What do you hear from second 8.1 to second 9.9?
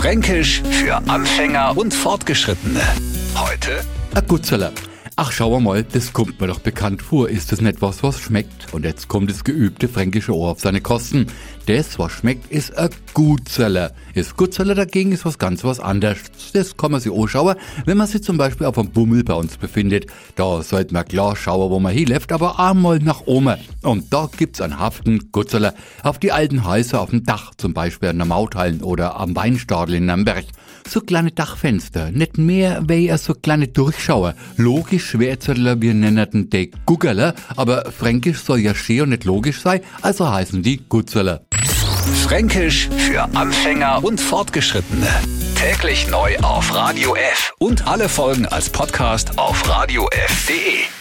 schmeckt? Und jetzt kommt das geübte